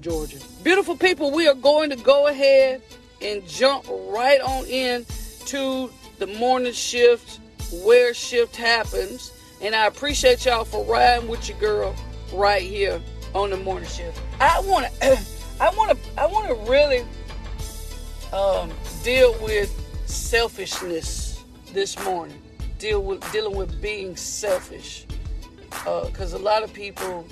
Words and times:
Georgia. 0.00 0.38
Beautiful 0.62 0.96
people, 0.96 1.30
we 1.32 1.46
are 1.46 1.54
going 1.54 1.90
to 1.90 1.96
go 1.96 2.28
ahead 2.28 2.80
and 3.20 3.46
jump 3.46 3.84
right 4.08 4.40
on 4.40 4.64
in 4.64 5.04
to 5.44 5.90
the 6.18 6.26
morning 6.28 6.72
shift 6.72 7.40
where 7.84 8.14
shift 8.14 8.56
happens. 8.56 9.34
And 9.60 9.74
I 9.74 9.86
appreciate 9.86 10.46
y'all 10.46 10.64
for 10.64 10.82
riding 10.86 11.28
with 11.28 11.46
your 11.46 11.58
girl 11.58 11.94
right 12.32 12.62
here 12.62 13.02
on 13.34 13.50
the 13.50 13.58
morning 13.58 13.86
shift. 13.86 14.18
I 14.40 14.60
want 14.60 14.86
to 15.02 15.18
I 15.60 15.68
want 15.76 15.90
to 15.90 15.98
I 16.18 16.24
want 16.24 16.48
to 16.48 16.54
really 16.70 17.04
um, 18.32 18.70
deal 19.04 19.36
with 19.42 19.70
selfishness 20.06 21.44
this 21.74 22.02
morning. 22.02 22.40
Deal 22.78 23.02
with 23.02 23.30
dealing 23.30 23.54
with 23.54 23.82
being 23.82 24.16
selfish 24.16 25.04
because 25.68 26.32
uh, 26.32 26.38
a 26.38 26.40
lot 26.40 26.62
of 26.62 26.72
people 26.72 27.26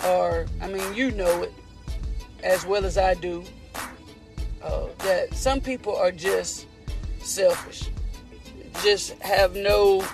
are. 0.00 0.46
I 0.60 0.66
mean, 0.66 0.94
you 0.94 1.12
know 1.12 1.44
it 1.44 1.52
as 2.42 2.64
well 2.66 2.84
as 2.84 2.98
I 2.98 3.14
do 3.14 3.44
uh, 4.62 4.86
that 4.98 5.34
some 5.34 5.60
people 5.60 5.96
are 5.96 6.12
just 6.12 6.66
selfish, 7.18 7.90
just 8.82 9.12
have 9.20 9.54
no, 9.54 10.04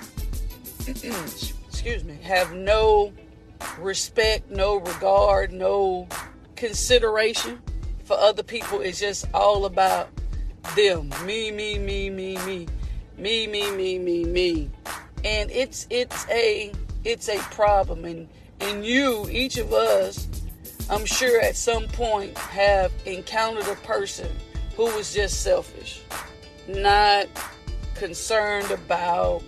excuse 0.87 2.05
me, 2.05 2.19
have 2.23 2.53
no 2.53 3.13
respect, 3.79 4.51
no 4.51 4.77
regard, 4.77 5.53
no 5.53 6.07
consideration 6.55 7.61
for 8.05 8.17
other 8.17 8.43
people. 8.43 8.81
It's 8.81 9.01
just 9.01 9.27
all 9.35 9.65
about 9.65 10.09
them. 10.75 11.11
Me, 11.25 11.51
me, 11.51 11.79
me, 11.79 12.11
me, 12.11 12.37
me. 12.39 12.67
Me, 13.19 13.47
me, 13.47 13.71
me, 13.71 13.99
me, 13.99 14.25
me. 14.25 14.71
And 15.25 15.51
it's 15.51 15.87
it's 15.91 16.27
a 16.29 16.73
it's 17.05 17.29
a 17.29 17.39
problem 17.39 18.05
and 18.05 18.29
and 18.61 18.85
you, 18.85 19.29
each 19.31 19.59
of 19.59 19.73
us, 19.73 20.29
I'm 20.89 21.05
sure 21.05 21.41
at 21.41 21.57
some 21.57 21.89
point 21.89 22.39
have 22.39 22.93
encountered 23.07 23.67
a 23.67 23.75
person 23.77 24.29
who 24.77 24.85
was 24.95 25.13
just 25.13 25.43
selfish, 25.43 26.01
not 26.69 27.27
concerned 27.97 28.71
about 28.71 29.43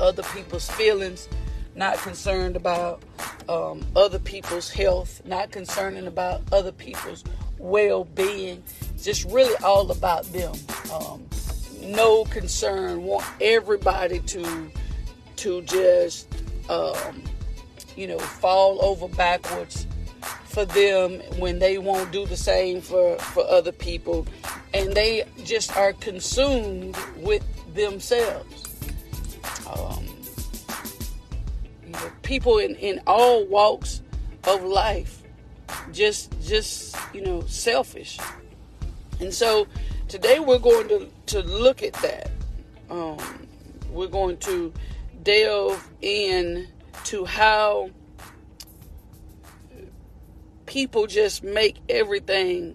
other 0.00 0.22
people's 0.34 0.68
feelings, 0.72 1.30
not 1.74 1.96
concerned 1.96 2.56
about 2.56 3.02
um, 3.48 3.86
other 3.96 4.18
people's 4.18 4.70
health, 4.70 5.22
not 5.24 5.50
concerned 5.50 6.06
about 6.06 6.42
other 6.52 6.72
people's 6.72 7.24
well-being, 7.58 8.62
just 9.02 9.24
really 9.30 9.56
all 9.64 9.90
about 9.90 10.24
them. 10.24 10.54
Um, 10.92 11.26
no 11.80 12.24
concern, 12.26 13.02
want 13.04 13.24
everybody 13.40 14.20
to 14.20 14.70
to 15.36 15.62
just 15.62 16.28
um, 16.68 17.22
you 17.96 18.06
know 18.06 18.18
fall 18.18 18.84
over 18.84 19.08
backwards 19.08 19.86
for 20.54 20.64
them 20.64 21.20
when 21.38 21.58
they 21.58 21.78
won't 21.78 22.12
do 22.12 22.24
the 22.26 22.36
same 22.36 22.80
for, 22.80 23.18
for 23.18 23.44
other 23.50 23.72
people. 23.72 24.24
And 24.72 24.94
they 24.94 25.24
just 25.42 25.76
are 25.76 25.92
consumed 25.94 26.96
with 27.18 27.42
themselves. 27.74 28.64
Um, 29.68 30.06
you 31.84 31.90
know, 31.90 32.12
people 32.22 32.58
in, 32.58 32.76
in 32.76 33.00
all 33.06 33.44
walks 33.46 34.00
of 34.46 34.62
life 34.62 35.22
just 35.92 36.38
just 36.42 36.96
you 37.14 37.22
know 37.22 37.40
selfish 37.46 38.18
and 39.20 39.32
so 39.32 39.66
today 40.08 40.38
we're 40.38 40.58
going 40.58 40.86
to 40.88 41.08
to 41.26 41.40
look 41.42 41.82
at 41.82 41.94
that 41.94 42.30
um, 42.90 43.18
we're 43.90 44.06
going 44.06 44.36
to 44.36 44.72
delve 45.22 45.88
in 46.02 46.68
to 47.04 47.24
how 47.24 47.88
people 50.74 51.06
just 51.06 51.44
make 51.44 51.76
everything 51.88 52.74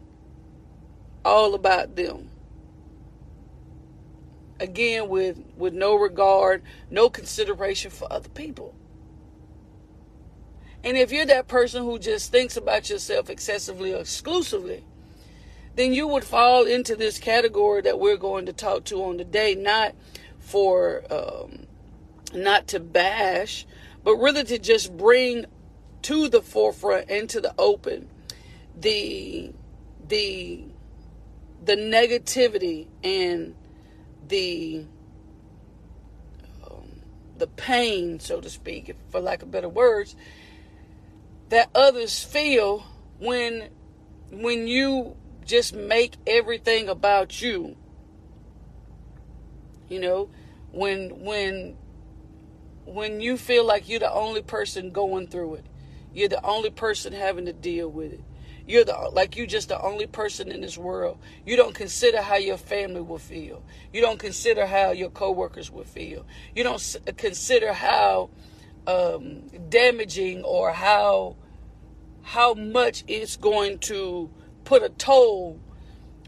all 1.25 1.53
about 1.53 1.97
them. 1.97 2.29
Again, 4.57 5.09
with, 5.09 5.37
with 5.57 5.73
no 5.73 5.95
regard, 5.95 6.63
no 6.89 7.09
consideration 7.09 7.91
for 7.91 8.07
other 8.09 8.29
people. 8.29 8.73
And 10.81 10.95
if 10.95 11.11
you're 11.11 11.25
that 11.25 11.49
person 11.49 11.83
who 11.83 11.99
just 11.99 12.31
thinks 12.31 12.55
about 12.55 12.89
yourself 12.89 13.29
excessively 13.29 13.93
or 13.93 13.99
exclusively, 13.99 14.85
then 15.75 15.91
you 15.91 16.07
would 16.07 16.23
fall 16.23 16.63
into 16.65 16.95
this 16.95 17.19
category 17.19 17.81
that 17.81 17.99
we're 17.99 18.15
going 18.15 18.45
to 18.45 18.53
talk 18.53 18.85
to 18.85 19.03
on 19.03 19.17
today, 19.17 19.55
not 19.55 19.93
for 20.39 21.03
um, 21.11 21.67
not 22.33 22.65
to 22.69 22.79
bash, 22.79 23.67
but 24.05 24.15
really 24.15 24.45
to 24.45 24.57
just 24.57 24.95
bring 24.95 25.45
to 26.03 26.29
the 26.29 26.41
forefront 26.41 27.09
and 27.09 27.29
to 27.29 27.41
the 27.41 27.53
open 27.57 28.09
the 28.79 29.51
the 30.07 30.63
the 31.63 31.75
negativity 31.75 32.87
and 33.03 33.55
the 34.27 34.85
um, 36.65 37.01
the 37.37 37.47
pain, 37.47 38.19
so 38.19 38.39
to 38.41 38.49
speak, 38.49 38.95
for 39.09 39.19
lack 39.19 39.41
of 39.41 39.51
better 39.51 39.69
words, 39.69 40.15
that 41.49 41.69
others 41.75 42.23
feel 42.23 42.85
when 43.19 43.69
when 44.31 44.67
you 44.67 45.15
just 45.45 45.73
make 45.73 46.15
everything 46.25 46.87
about 46.87 47.41
you. 47.41 47.75
You 49.89 49.99
know, 49.99 50.29
when 50.71 51.23
when 51.23 51.75
when 52.85 53.21
you 53.21 53.37
feel 53.37 53.65
like 53.65 53.89
you're 53.89 53.99
the 53.99 54.11
only 54.11 54.41
person 54.41 54.91
going 54.91 55.27
through 55.27 55.55
it. 55.55 55.65
You're 56.13 56.29
the 56.29 56.43
only 56.45 56.69
person 56.69 57.13
having 57.13 57.45
to 57.45 57.53
deal 57.53 57.89
with 57.89 58.13
it. 58.13 58.23
You're 58.67 58.85
the 58.85 59.09
like 59.13 59.35
you 59.35 59.47
just 59.47 59.69
the 59.69 59.81
only 59.81 60.05
person 60.05 60.51
in 60.51 60.61
this 60.61 60.77
world. 60.77 61.17
You 61.43 61.55
don't 61.55 61.73
consider 61.73 62.21
how 62.21 62.35
your 62.35 62.57
family 62.57 63.01
will 63.01 63.17
feel. 63.17 63.63
You 63.91 64.01
don't 64.01 64.19
consider 64.19 64.67
how 64.67 64.91
your 64.91 65.09
coworkers 65.09 65.71
will 65.71 65.85
feel. 65.85 66.25
You 66.53 66.63
don't 66.63 66.97
consider 67.17 67.73
how 67.73 68.29
um, 68.85 69.47
damaging 69.69 70.43
or 70.43 70.71
how 70.71 71.35
how 72.21 72.53
much 72.53 73.03
it's 73.07 73.37
going 73.37 73.79
to 73.79 74.29
put 74.65 74.83
a 74.83 74.89
toll 74.89 75.59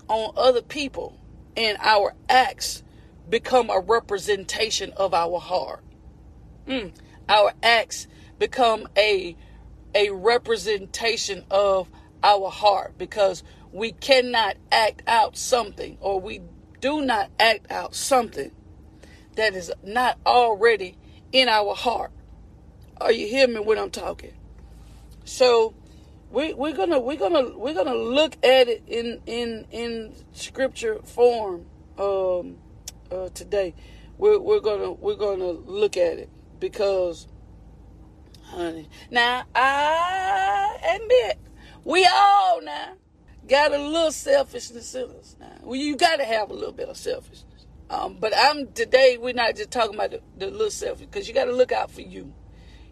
on 0.07 0.33
other 0.35 0.63
people, 0.63 1.19
and 1.55 1.77
our 1.79 2.15
acts 2.27 2.81
become 3.29 3.69
a 3.69 3.79
representation 3.79 4.91
of 4.97 5.13
our 5.13 5.39
heart. 5.39 5.83
Mm. 6.67 6.91
Our 7.29 7.53
acts 7.61 8.07
become 8.39 8.87
a 8.97 9.35
a 9.93 10.09
representation 10.11 11.45
of 11.51 11.89
our 12.23 12.49
heart 12.49 12.97
because 12.97 13.43
we 13.71 13.91
cannot 13.91 14.57
act 14.71 15.01
out 15.07 15.37
something 15.37 15.97
or 16.01 16.19
we 16.19 16.41
do 16.79 17.01
not 17.01 17.29
act 17.39 17.71
out 17.71 17.95
something 17.95 18.51
that 19.35 19.55
is 19.55 19.71
not 19.83 20.17
already 20.25 20.97
in 21.31 21.47
our 21.47 21.73
heart. 21.75 22.11
Are 22.99 23.11
you 23.11 23.27
hearing 23.27 23.53
me 23.53 23.59
when 23.59 23.77
I'm 23.77 23.91
talking? 23.91 24.33
So 25.23 25.73
we, 26.31 26.53
we're 26.53 26.75
gonna 26.75 26.99
we're 26.99 27.17
gonna 27.17 27.57
we're 27.57 27.73
gonna 27.73 27.95
look 27.95 28.35
at 28.43 28.67
it 28.67 28.83
in 28.87 29.21
in 29.25 29.65
in 29.71 30.13
scripture 30.33 30.99
form 31.03 31.65
um, 31.97 32.57
uh, 33.11 33.29
today. 33.33 33.73
We're, 34.17 34.39
we're 34.39 34.59
gonna 34.59 34.91
we're 34.91 35.15
gonna 35.15 35.51
look 35.51 35.97
at 35.97 36.17
it 36.17 36.29
because 36.59 37.27
honey. 38.51 38.89
Now, 39.09 39.43
I 39.55 40.77
admit, 40.95 41.39
we 41.83 42.05
all 42.05 42.61
now 42.61 42.93
got 43.47 43.73
a 43.73 43.77
little 43.77 44.11
selfishness 44.11 44.93
in 44.95 45.09
us 45.11 45.35
now. 45.39 45.57
Well, 45.61 45.79
you 45.79 45.95
got 45.95 46.17
to 46.17 46.25
have 46.25 46.51
a 46.51 46.53
little 46.53 46.73
bit 46.73 46.89
of 46.89 46.97
selfishness. 46.97 47.65
Um, 47.89 48.17
but 48.19 48.33
I'm 48.35 48.71
today. 48.71 49.17
We're 49.19 49.33
not 49.33 49.55
just 49.55 49.71
talking 49.71 49.95
about 49.95 50.11
the, 50.11 50.21
the 50.37 50.49
little 50.49 50.69
selfish 50.69 51.07
because 51.07 51.27
you 51.27 51.33
got 51.33 51.45
to 51.45 51.51
look 51.51 51.71
out 51.71 51.91
for 51.91 52.01
you. 52.01 52.33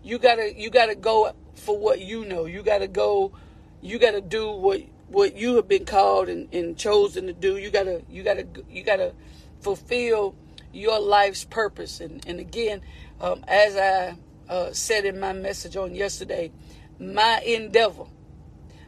You 0.01 0.17
gotta 0.17 0.53
you 0.57 0.69
gotta 0.69 0.95
go 0.95 1.33
for 1.55 1.77
what 1.77 1.99
you 1.99 2.25
know. 2.25 2.45
You 2.45 2.63
gotta 2.63 2.87
go. 2.87 3.33
You 3.81 3.99
gotta 3.99 4.21
do 4.21 4.49
what 4.51 4.81
what 5.07 5.35
you 5.35 5.55
have 5.57 5.67
been 5.67 5.85
called 5.85 6.29
and, 6.29 6.53
and 6.53 6.77
chosen 6.77 7.27
to 7.27 7.33
do. 7.33 7.57
You 7.57 7.69
gotta 7.69 8.01
you 8.09 8.23
gotta 8.23 8.47
you 8.69 8.83
gotta 8.83 9.13
fulfill 9.59 10.35
your 10.71 10.99
life's 10.99 11.43
purpose. 11.43 11.99
And 11.99 12.25
and 12.27 12.39
again, 12.39 12.81
um, 13.19 13.43
as 13.47 13.75
I 13.75 14.15
uh, 14.49 14.73
said 14.73 15.05
in 15.05 15.19
my 15.19 15.31
message 15.31 15.77
on 15.77 15.95
yesterday, 15.95 16.51
my 16.99 17.41
endeavor, 17.45 18.05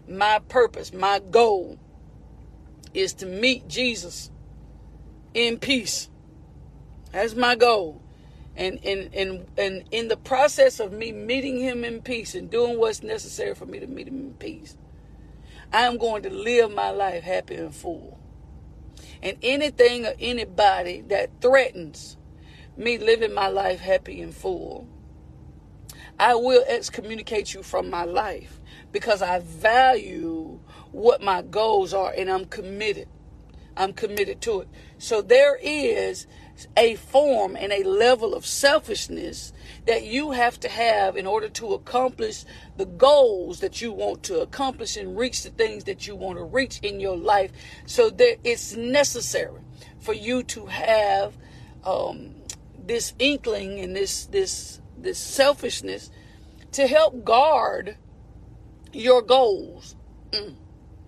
my 0.07 0.39
purpose, 0.49 0.91
my 0.91 1.19
goal 1.19 1.79
is 2.93 3.13
to 3.13 3.25
meet 3.25 3.67
Jesus 3.67 4.31
in 5.33 5.59
peace. 5.59 6.09
That's 7.11 7.35
my 7.35 7.55
goal. 7.55 8.01
And, 8.55 8.83
and, 8.83 9.13
and, 9.13 9.45
and 9.57 9.83
in 9.91 10.09
the 10.09 10.17
process 10.17 10.79
of 10.79 10.91
me 10.91 11.11
meeting 11.11 11.59
him 11.59 11.85
in 11.85 12.01
peace 12.01 12.35
and 12.35 12.49
doing 12.49 12.77
what's 12.77 13.01
necessary 13.01 13.55
for 13.55 13.65
me 13.65 13.79
to 13.79 13.87
meet 13.87 14.07
him 14.07 14.19
in 14.19 14.33
peace, 14.33 14.77
I 15.71 15.83
am 15.83 15.97
going 15.97 16.23
to 16.23 16.29
live 16.29 16.71
my 16.71 16.91
life 16.91 17.23
happy 17.23 17.55
and 17.55 17.73
full. 17.73 18.19
And 19.23 19.37
anything 19.41 20.05
or 20.05 20.13
anybody 20.19 21.01
that 21.07 21.29
threatens 21.39 22.17
me 22.75 22.97
living 22.97 23.33
my 23.33 23.47
life 23.47 23.79
happy 23.79 24.21
and 24.21 24.33
full, 24.33 24.87
I 26.21 26.35
will 26.35 26.63
excommunicate 26.67 27.55
you 27.55 27.63
from 27.63 27.89
my 27.89 28.05
life 28.05 28.61
because 28.91 29.23
I 29.23 29.39
value 29.39 30.59
what 30.91 31.19
my 31.19 31.41
goals 31.41 31.95
are 31.95 32.13
and 32.15 32.29
I'm 32.29 32.45
committed. 32.45 33.07
I'm 33.75 33.91
committed 33.91 34.39
to 34.41 34.61
it. 34.61 34.67
So 34.99 35.23
there 35.23 35.57
is 35.59 36.27
a 36.77 36.93
form 36.93 37.55
and 37.55 37.73
a 37.73 37.83
level 37.83 38.35
of 38.35 38.45
selfishness 38.45 39.51
that 39.87 40.03
you 40.03 40.29
have 40.29 40.59
to 40.59 40.69
have 40.69 41.17
in 41.17 41.25
order 41.25 41.49
to 41.49 41.73
accomplish 41.73 42.45
the 42.77 42.85
goals 42.85 43.59
that 43.61 43.81
you 43.81 43.91
want 43.91 44.21
to 44.23 44.41
accomplish 44.41 44.97
and 44.97 45.17
reach 45.17 45.41
the 45.41 45.49
things 45.49 45.85
that 45.85 46.05
you 46.05 46.15
want 46.15 46.37
to 46.37 46.43
reach 46.43 46.79
in 46.83 46.99
your 46.99 47.17
life. 47.17 47.51
So 47.87 48.11
that 48.11 48.37
it's 48.43 48.75
necessary 48.75 49.61
for 49.99 50.13
you 50.13 50.43
to 50.43 50.67
have 50.67 51.35
um, 51.83 52.35
this 52.77 53.13
inkling 53.17 53.79
and 53.79 53.95
this 53.95 54.27
this 54.27 54.80
this 55.03 55.19
selfishness 55.19 56.09
to 56.73 56.87
help 56.87 57.23
guard 57.23 57.97
your 58.93 59.21
goals. 59.21 59.95
Mm. 60.31 60.55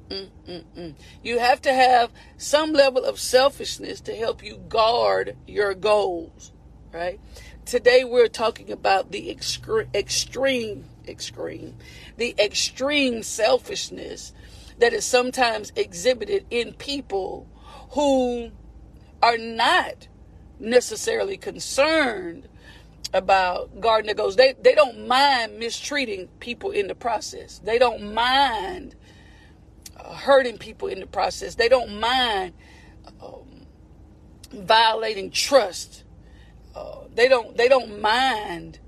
Mm, 0.09 0.29
mm, 0.47 0.63
mm. 0.77 0.93
You 1.23 1.39
have 1.39 1.61
to 1.61 1.73
have 1.73 2.11
some 2.37 2.73
level 2.73 3.03
of 3.03 3.19
selfishness 3.19 4.01
to 4.01 4.15
help 4.15 4.43
you 4.43 4.57
guard 4.69 5.35
your 5.47 5.73
goals, 5.73 6.51
right? 6.91 7.19
Today 7.65 8.03
we're 8.03 8.27
talking 8.27 8.71
about 8.71 9.11
the 9.11 9.31
extreme, 9.31 9.87
extreme, 9.93 10.85
extreme, 11.07 11.75
the 12.17 12.35
extreme 12.37 13.23
selfishness 13.23 14.33
that 14.79 14.93
is 14.93 15.05
sometimes 15.05 15.71
exhibited 15.75 16.45
in 16.51 16.73
people 16.73 17.47
who 17.91 18.51
are 19.21 19.37
not 19.37 20.07
necessarily 20.59 21.37
concerned 21.37 22.47
about 23.13 23.79
guarding 23.79 24.07
their 24.07 24.15
goals. 24.15 24.35
They 24.35 24.53
they 24.61 24.73
don't 24.73 25.07
mind 25.07 25.59
mistreating 25.59 26.27
people 26.39 26.71
in 26.71 26.87
the 26.87 26.95
process. 26.95 27.59
They 27.59 27.77
don't 27.77 28.13
mind 28.13 28.95
uh, 29.97 30.15
hurting 30.15 30.57
people 30.57 30.87
in 30.87 30.99
the 30.99 31.07
process. 31.07 31.55
They 31.55 31.69
don't 31.69 31.99
mind 31.99 32.53
um, 33.21 33.67
violating 34.51 35.31
trust. 35.31 36.03
Uh, 36.75 37.01
they 37.13 37.27
don't 37.27 37.55
they 37.55 37.67
don't 37.67 38.01
mind 38.01 38.79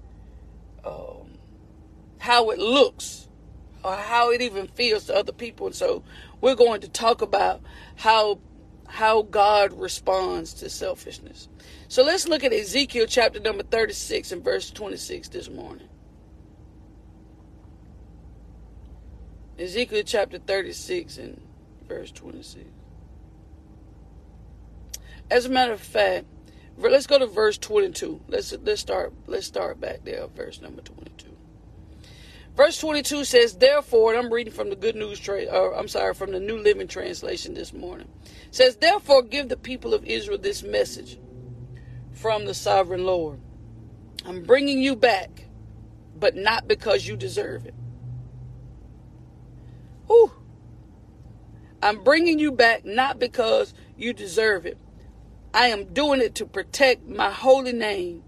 um, 0.84 1.38
how 2.18 2.50
it 2.50 2.58
looks 2.60 3.28
or 3.84 3.96
how 3.96 4.32
it 4.32 4.42
even 4.42 4.68
feels 4.68 5.06
to 5.06 5.16
other 5.16 5.32
people. 5.32 5.68
And 5.68 5.76
so 5.76 6.04
we're 6.42 6.56
going 6.56 6.82
to 6.82 6.90
talk 6.90 7.22
about 7.22 7.62
how 7.96 8.40
how 8.88 9.22
God 9.24 9.74
responds 9.74 10.54
to 10.56 10.70
selfishness. 10.70 11.48
So 11.88 12.04
let's 12.04 12.28
look 12.28 12.44
at 12.44 12.52
Ezekiel 12.52 13.06
chapter 13.08 13.40
number 13.40 13.64
36 13.64 14.32
and 14.32 14.44
verse 14.44 14.72
26 14.72 15.30
this 15.30 15.50
morning. 15.50 15.88
Ezekiel 19.60 20.04
chapter 20.06 20.40
36 20.40 21.18
and 21.18 21.42
verse 21.88 22.12
26. 22.12 22.66
As 25.30 25.46
a 25.46 25.50
matter 25.50 25.74
of 25.74 25.80
fact, 25.80 26.26
let's 26.78 27.08
go 27.08 27.20
to 27.20 27.28
verse 27.28 27.58
22. 27.58 28.22
Let's 28.28 28.54
let's 28.64 28.82
start 28.82 29.14
let's 29.28 29.48
start 29.48 29.80
back 29.80 30.04
there, 30.04 30.28
verse 30.28 30.62
number 30.62 30.82
22. 30.82 31.30
Verse 32.56 32.80
22 32.80 33.26
says, 33.26 33.56
"Therefore, 33.56 34.14
and 34.14 34.26
I'm 34.26 34.34
reading 34.34 34.54
from 34.54 34.70
the 34.70 34.76
Good 34.76 34.96
News 34.96 35.20
tra- 35.20 35.46
or 35.46 35.76
I'm 35.76 35.88
sorry, 35.88 36.14
from 36.14 36.32
the 36.32 36.40
New 36.40 36.58
Living 36.58 36.88
Translation 36.88 37.54
this 37.54 37.74
morning. 37.74 38.08
says, 38.52 38.78
"Therefore 38.78 39.24
give 39.24 39.50
the 39.50 39.58
people 39.58 39.94
of 39.94 40.06
Israel 40.06 40.38
this 40.38 40.64
message 40.64 41.18
from 42.16 42.46
the 42.46 42.54
sovereign 42.54 43.06
Lord. 43.06 43.40
I'm 44.26 44.44
bringing 44.44 44.82
you 44.82 44.96
back, 44.96 45.46
but 46.18 46.36
not 46.36 46.68
because 46.68 47.08
you 47.08 47.16
deserve 47.16 47.66
it." 47.66 47.76
Whew. 50.08 50.32
I'm 51.84 52.04
bringing 52.04 52.40
you 52.40 52.52
back 52.52 52.84
not 52.84 53.20
because 53.20 53.74
you 53.96 54.14
deserve 54.14 54.66
it. 54.66 54.78
I 55.54 55.68
am 55.68 55.94
doing 55.94 56.22
it 56.22 56.36
to 56.36 56.46
protect 56.46 57.08
my 57.08 57.32
holy 57.32 57.74
name 57.74 58.24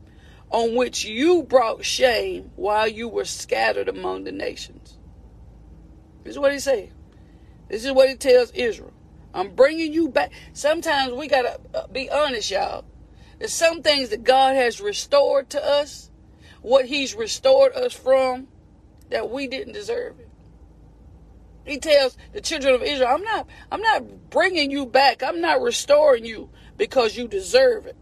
on 0.50 0.76
which 0.76 1.04
you 1.06 1.44
brought 1.44 1.84
shame 1.84 2.52
while 2.56 2.88
you 2.88 3.08
were 3.08 3.26
scattered 3.26 3.90
among 3.90 4.24
the 4.24 4.32
nations. 4.32 4.98
This 6.24 6.34
is 6.34 6.40
what 6.40 6.54
he 6.54 6.60
said. 6.60 6.92
This 7.68 7.84
is 7.84 7.92
what 7.92 8.10
he 8.10 8.16
tells 8.16 8.52
Israel. 8.52 8.94
I'm 9.34 9.56
bringing 9.56 9.94
you 9.94 10.10
back. 10.10 10.32
Sometimes 10.54 11.14
we 11.14 11.28
got 11.28 11.42
to 11.42 11.60
uh, 11.80 11.88
be 11.88 12.10
honest, 12.10 12.50
y'all. 12.50 12.86
There's 13.40 13.54
some 13.54 13.82
things 13.82 14.10
that 14.10 14.24
God 14.24 14.56
has 14.56 14.82
restored 14.82 15.50
to 15.52 15.64
us, 15.64 16.10
what 16.62 16.86
he's 16.86 17.16
restored 17.16 17.74
us 17.74 17.94
from, 17.94 18.48
that 19.10 19.30
we 19.30 19.48
didn't 19.48 19.74
deserve. 19.74 20.16
He 21.64 21.78
tells 21.78 22.18
the 22.32 22.42
children 22.42 22.74
of 22.74 22.82
Israel, 22.82 23.10
I'm 23.10 23.24
not 23.24 23.48
I'm 23.72 23.82
not 23.82 24.30
bringing 24.30 24.72
you 24.72 24.86
back. 24.86 25.22
I'm 25.22 25.42
not 25.42 25.62
restoring 25.62 26.26
you 26.26 26.50
because 26.78 27.18
you 27.18 27.28
deserve 27.28 27.86
it. 27.86 27.98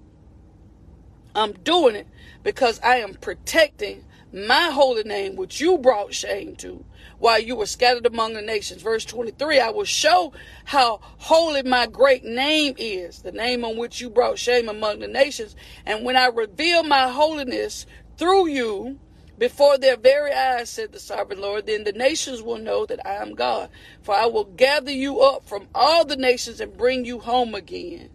I'm 1.34 1.52
doing 1.52 1.96
it 1.96 2.08
because 2.44 2.80
I 2.82 2.98
am 2.98 3.16
protecting 3.16 4.06
my 4.36 4.70
holy 4.70 5.04
name 5.04 5.38
which 5.38 5.62
you 5.62 5.78
brought 5.78 6.14
shame 6.14 6.58
to 6.58 6.84
while 7.20 7.40
you 7.40 7.56
were 7.56 7.66
scattered 7.66 8.06
among 8.06 8.34
the 8.34 8.42
nations. 8.42 8.82
Verse 8.82 9.06
23, 9.06 9.60
I 9.62 9.70
will 9.70 9.86
show 9.86 10.34
how 10.66 11.00
holy 11.18 11.64
my 11.64 11.88
great 11.88 12.26
name 12.26 12.76
is, 12.78 13.22
the 13.22 13.32
name 13.32 13.64
on 13.64 13.78
which 13.78 14.02
you 14.02 14.10
brought 14.10 14.38
shame 14.38 14.68
among 14.68 15.00
the 15.00 15.08
nations. 15.08 15.56
And 15.86 16.04
when 16.04 16.18
I 16.18 16.26
reveal 16.26 16.84
my 16.84 17.08
holiness 17.08 17.86
through 18.18 18.48
you, 18.48 19.00
before 19.38 19.78
their 19.78 19.98
very 19.98 20.32
eyes, 20.32 20.70
said 20.70 20.92
the 20.92 21.00
sovereign 21.00 21.42
Lord, 21.42 21.66
then 21.66 21.84
the 21.84 21.92
nations 21.92 22.42
will 22.42 22.58
know 22.58 22.86
that 22.86 23.06
I 23.06 23.16
am 23.16 23.36
God. 23.36 23.70
For 24.02 24.16
I 24.16 24.26
will 24.28 24.46
gather 24.46 24.92
you 24.92 25.22
up 25.22 25.48
from 25.48 25.68
all 25.76 26.06
the 26.06 26.16
nations 26.16 26.62
and 26.62 26.78
bring 26.78 27.06
you 27.06 27.20
home 27.20 27.54
again 27.54 28.10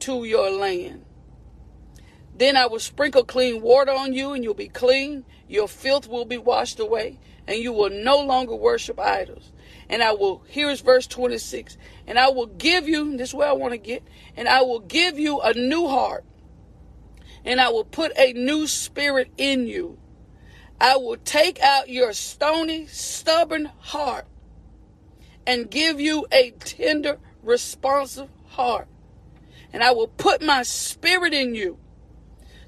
to 0.00 0.24
your 0.24 0.50
land. 0.50 1.04
Then 2.36 2.56
I 2.56 2.66
will 2.66 2.78
sprinkle 2.78 3.24
clean 3.24 3.60
water 3.60 3.90
on 3.90 4.12
you, 4.14 4.32
and 4.32 4.44
you'll 4.44 4.54
be 4.54 4.68
clean. 4.68 5.24
Your 5.50 5.68
filth 5.68 6.08
will 6.08 6.24
be 6.24 6.38
washed 6.38 6.80
away, 6.80 7.18
and 7.46 7.58
you 7.58 7.72
will 7.72 7.90
no 7.90 8.20
longer 8.20 8.54
worship 8.54 8.98
idols. 8.98 9.52
And 9.88 10.02
I 10.02 10.12
will, 10.12 10.42
here's 10.46 10.80
verse 10.80 11.06
26, 11.06 11.76
and 12.06 12.18
I 12.18 12.30
will 12.30 12.46
give 12.46 12.88
you, 12.88 13.16
this 13.16 13.30
is 13.30 13.34
where 13.34 13.48
I 13.48 13.52
want 13.52 13.72
to 13.72 13.78
get, 13.78 14.02
and 14.36 14.48
I 14.48 14.62
will 14.62 14.80
give 14.80 15.18
you 15.18 15.40
a 15.40 15.52
new 15.52 15.88
heart, 15.88 16.24
and 17.44 17.60
I 17.60 17.70
will 17.70 17.84
put 17.84 18.16
a 18.16 18.32
new 18.32 18.66
spirit 18.66 19.30
in 19.36 19.66
you 19.66 19.98
I 20.80 20.96
will 20.96 21.18
take 21.18 21.60
out 21.60 21.90
your 21.90 22.14
stony, 22.14 22.86
stubborn 22.86 23.70
heart 23.80 24.26
and 25.46 25.70
give 25.70 26.00
you 26.00 26.26
a 26.32 26.52
tender, 26.52 27.18
responsive 27.42 28.30
heart. 28.46 28.88
And 29.72 29.82
I 29.84 29.90
will 29.90 30.08
put 30.08 30.42
my 30.42 30.62
spirit 30.62 31.34
in 31.34 31.54
you 31.54 31.78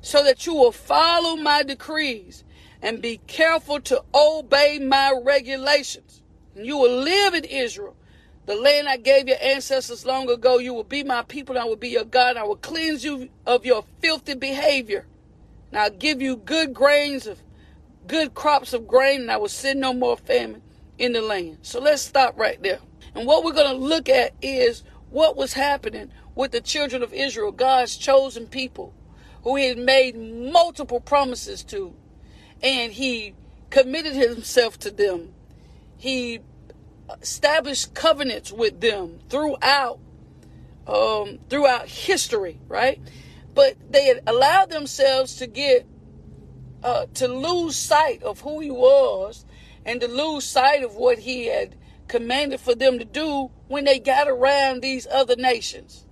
so 0.02 0.22
that 0.22 0.46
you 0.46 0.54
will 0.54 0.72
follow 0.72 1.36
my 1.36 1.62
decrees 1.62 2.44
and 2.82 3.00
be 3.00 3.18
careful 3.26 3.80
to 3.80 4.02
obey 4.14 4.78
my 4.80 5.18
regulations. 5.24 6.22
And 6.54 6.66
you 6.66 6.76
will 6.76 6.98
live 6.98 7.32
in 7.32 7.44
Israel, 7.44 7.96
the 8.44 8.56
land 8.56 8.88
I 8.88 8.96
gave 8.96 9.28
your 9.28 9.38
ancestors 9.40 10.04
long 10.04 10.28
ago. 10.28 10.58
You 10.58 10.74
will 10.74 10.84
be 10.84 11.04
my 11.04 11.22
people, 11.22 11.54
and 11.54 11.62
I 11.62 11.66
will 11.66 11.76
be 11.76 11.90
your 11.90 12.04
God. 12.04 12.36
I 12.36 12.42
will 12.42 12.56
cleanse 12.56 13.04
you 13.04 13.30
of 13.46 13.64
your 13.64 13.84
filthy 14.00 14.34
behavior. 14.34 15.06
And 15.70 15.80
I'll 15.80 15.90
give 15.90 16.20
you 16.20 16.36
good 16.36 16.74
grains 16.74 17.26
of 17.26 17.38
good 18.06 18.34
crops 18.34 18.72
of 18.72 18.88
grain, 18.88 19.22
and 19.22 19.30
I 19.30 19.36
will 19.36 19.48
send 19.48 19.80
no 19.80 19.94
more 19.94 20.16
famine 20.16 20.62
in 20.98 21.12
the 21.12 21.22
land. 21.22 21.58
So 21.62 21.80
let's 21.80 22.02
stop 22.02 22.36
right 22.36 22.60
there. 22.62 22.80
And 23.14 23.26
what 23.26 23.44
we're 23.44 23.52
going 23.52 23.78
to 23.78 23.84
look 23.84 24.08
at 24.08 24.34
is 24.42 24.82
what 25.10 25.36
was 25.36 25.52
happening 25.52 26.10
with 26.34 26.50
the 26.50 26.60
children 26.60 27.02
of 27.02 27.12
Israel, 27.12 27.52
God's 27.52 27.96
chosen 27.96 28.46
people, 28.46 28.92
who 29.44 29.56
he 29.56 29.68
had 29.68 29.78
made 29.78 30.16
multiple 30.16 31.00
promises 31.00 31.62
to, 31.64 31.94
and 32.62 32.92
he 32.92 33.34
committed 33.70 34.14
himself 34.14 34.78
to 34.80 34.90
them. 34.90 35.32
He 35.96 36.40
established 37.20 37.94
covenants 37.94 38.52
with 38.52 38.80
them 38.80 39.20
throughout 39.28 39.98
um, 40.86 41.38
throughout 41.48 41.88
history, 41.88 42.58
right? 42.68 43.00
But 43.54 43.76
they 43.90 44.18
allowed 44.26 44.70
themselves 44.70 45.36
to 45.36 45.46
get 45.46 45.86
uh, 46.82 47.06
to 47.14 47.28
lose 47.28 47.76
sight 47.76 48.22
of 48.22 48.40
who 48.40 48.60
he 48.60 48.70
was 48.70 49.44
and 49.84 50.00
to 50.00 50.08
lose 50.08 50.44
sight 50.44 50.82
of 50.82 50.96
what 50.96 51.20
he 51.20 51.46
had 51.46 51.76
commanded 52.08 52.60
for 52.60 52.74
them 52.74 52.98
to 52.98 53.04
do 53.04 53.50
when 53.68 53.84
they 53.84 53.98
got 53.98 54.28
around 54.28 54.82
these 54.82 55.06
other 55.06 55.36
nations. 55.36 56.04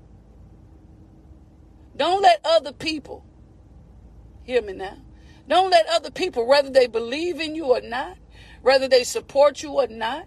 Don't 1.97 2.23
let 2.23 2.41
other 2.45 2.73
people, 2.73 3.25
hear 4.45 4.63
me 4.63 4.73
now, 4.73 4.97
don't 5.51 5.71
let 5.71 5.87
other 5.89 6.13
people, 6.13 6.47
whether 6.47 6.71
they 6.71 6.87
believe 6.87 7.41
in 7.41 7.57
you 7.57 7.67
or 7.67 7.81
not, 7.81 8.17
whether 8.63 8.87
they 8.87 9.03
support 9.03 9.63
you 9.63 9.73
or 9.73 9.89
not, 9.89 10.27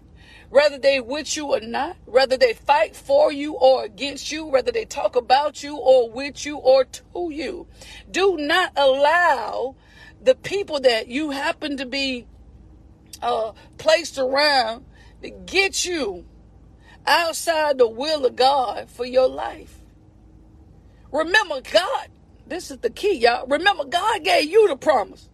whether 0.50 0.78
they 0.78 1.00
with 1.00 1.34
you 1.34 1.46
or 1.46 1.60
not, 1.60 1.96
whether 2.04 2.36
they 2.36 2.52
fight 2.52 2.94
for 2.94 3.32
you 3.32 3.54
or 3.54 3.84
against 3.84 4.30
you, 4.30 4.44
whether 4.44 4.70
they 4.70 4.84
talk 4.84 5.16
about 5.16 5.62
you 5.62 5.76
or 5.76 6.10
with 6.10 6.44
you 6.44 6.58
or 6.58 6.84
to 6.84 7.30
you. 7.30 7.66
Do 8.10 8.36
not 8.36 8.72
allow 8.76 9.76
the 10.22 10.34
people 10.34 10.78
that 10.80 11.08
you 11.08 11.30
happen 11.30 11.78
to 11.78 11.86
be 11.86 12.26
uh, 13.22 13.52
placed 13.78 14.18
around 14.18 14.84
to 15.22 15.30
get 15.30 15.86
you 15.86 16.26
outside 17.06 17.78
the 17.78 17.88
will 17.88 18.26
of 18.26 18.36
God 18.36 18.90
for 18.90 19.06
your 19.06 19.28
life. 19.28 19.78
Remember, 21.10 21.62
God, 21.62 22.08
this 22.46 22.70
is 22.70 22.78
the 22.78 22.90
key, 22.90 23.16
y'all. 23.16 23.46
Remember, 23.46 23.84
God 23.84 24.24
gave 24.24 24.50
you 24.50 24.68
the 24.68 24.76
promise. 24.76 25.28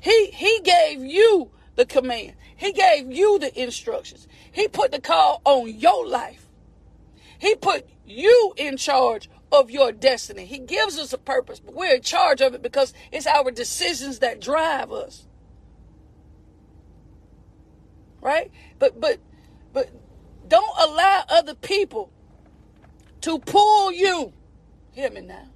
He 0.00 0.30
He 0.32 0.60
gave 0.64 1.02
you 1.02 1.50
the 1.76 1.86
command. 1.86 2.34
He 2.56 2.72
gave 2.72 3.10
you 3.10 3.38
the 3.38 3.60
instructions. 3.60 4.28
He 4.52 4.68
put 4.68 4.92
the 4.92 5.00
call 5.00 5.40
on 5.44 5.68
your 5.68 6.06
life. 6.06 6.46
He 7.38 7.54
put 7.54 7.86
you 8.06 8.54
in 8.56 8.76
charge 8.76 9.28
of 9.52 9.70
your 9.70 9.92
destiny. 9.92 10.46
He 10.46 10.58
gives 10.58 10.98
us 10.98 11.12
a 11.12 11.18
purpose, 11.18 11.60
but 11.60 11.74
we're 11.74 11.96
in 11.96 12.02
charge 12.02 12.40
of 12.40 12.54
it 12.54 12.62
because 12.62 12.92
it's 13.12 13.26
our 13.26 13.50
decisions 13.50 14.20
that 14.20 14.40
drive 14.40 14.92
us. 14.92 15.26
Right? 18.20 18.50
But 18.78 19.00
but 19.00 19.18
but 19.72 19.90
don't 20.48 20.78
allow 20.78 21.24
other 21.28 21.54
people 21.54 22.10
to 23.22 23.38
pull 23.38 23.92
you. 23.92 24.32
Hear 24.94 25.10
me 25.10 25.22
now. 25.22 25.48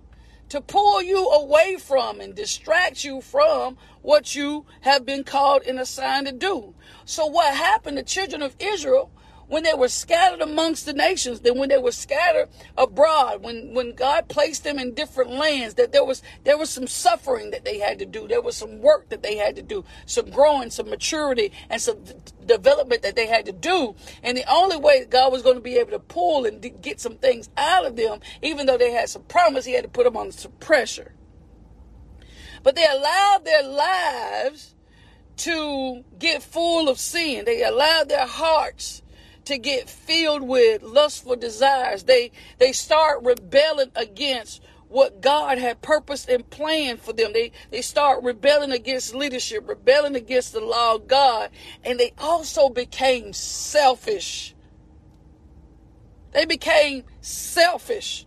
To 0.49 0.61
pull 0.61 1.01
you 1.01 1.29
away 1.29 1.77
from 1.77 2.21
and 2.21 2.35
distract 2.35 3.05
you 3.05 3.21
from 3.21 3.77
what 4.03 4.35
you 4.35 4.67
have 4.81 5.07
been 5.07 5.23
called 5.23 5.63
and 5.63 5.79
assigned 5.79 6.27
to 6.27 6.33
do. 6.33 6.75
So 7.05 7.27
what 7.27 7.55
happened? 7.55 7.99
The 7.99 8.03
children 8.03 8.43
of 8.43 8.57
Israel 8.59 9.13
when 9.49 9.63
they 9.63 9.75
were 9.75 9.89
scattered 9.89 10.43
amongst 10.43 10.85
the 10.85 10.93
nations, 10.93 11.41
then 11.41 11.59
when 11.59 11.71
they 11.71 11.79
were 11.79 11.93
scattered 11.93 12.49
abroad, 12.77 13.43
when 13.43 13.75
when 13.75 13.95
God 13.95 14.29
placed 14.29 14.65
them 14.65 14.79
in 14.79 14.95
different 14.95 15.31
lands, 15.31 15.75
that 15.75 15.93
there 15.93 16.05
was 16.05 16.23
there 16.45 16.59
was 16.59 16.71
some 16.71 16.87
suffering 16.87 17.51
that 17.51 17.65
they 17.65 17.79
had 17.79 17.99
to 17.99 18.07
do. 18.07 18.29
There 18.29 18.43
was 18.43 18.57
some 18.57 18.81
work 18.81 19.09
that 19.09 19.23
they 19.23 19.37
had 19.37 19.57
to 19.57 19.63
do, 19.63 19.85
some 20.07 20.31
growing, 20.31 20.71
some 20.71 20.91
maturity, 20.91 21.53
and 21.71 21.81
some 21.81 22.05
d- 22.05 22.15
development 22.45 23.03
that 23.03 23.17
they 23.17 23.27
had 23.27 23.47
to 23.47 23.53
do. 23.53 23.95
And 24.23 24.37
the 24.37 24.51
only 24.51 24.77
way 24.77 25.05
God 25.07 25.33
was 25.33 25.43
going 25.43 25.57
to 25.57 25.63
be 25.63 25.77
able 25.79 25.93
to 25.93 25.99
pull 25.99 26.45
and 26.45 26.61
d- 26.61 26.75
get 26.83 27.01
some 27.01 27.17
things 27.17 27.49
out 27.57 27.87
of 27.87 27.97
them, 27.97 28.21
even 28.43 28.67
though 28.67 28.79
they 28.79 28.93
had 28.93 29.09
some 29.09 29.23
promise, 29.23 29.65
He 29.65 29.73
had 29.73 29.85
to 29.85 29.91
put 29.91 30.05
them 30.05 30.17
on 30.17 30.31
some 30.31 30.53
pressure. 30.53 31.15
But 32.63 32.77
they 32.77 32.87
allowed 32.87 33.45
their 33.45 33.63
lives 33.63 34.75
to 35.39 36.05
get 36.19 36.43
full 36.43 36.89
of 36.89 36.99
sin. 36.99 37.45
They 37.45 37.63
allowed 37.63 38.09
their 38.09 38.27
hearts 38.27 39.03
to 39.49 39.57
get 39.57 39.89
filled 39.89 40.43
with 40.43 40.83
lustful 40.83 41.35
desires. 41.35 42.05
They 42.05 42.31
they 42.59 42.73
start 42.73 43.23
rebelling 43.25 43.91
against 43.97 44.63
what 44.89 45.23
God 45.23 45.57
had 45.57 45.81
purposed 45.81 46.29
and 46.29 46.49
planned 46.49 47.01
for 47.01 47.15
them. 47.15 47.33
They 47.33 47.53
they 47.71 47.81
start 47.81 48.23
rebelling 48.23 48.73
against 48.73 49.15
leadership, 49.15 49.67
rebelling 49.67 50.17
against 50.17 50.53
the 50.53 50.61
law 50.61 50.97
of 50.97 51.09
God, 51.09 51.49
and 51.83 51.99
they 51.99 52.13
also 52.19 52.69
became 52.69 53.33
selfish. 53.33 54.55
They 56.33 56.45
became 56.45 57.05
selfish. 57.23 58.27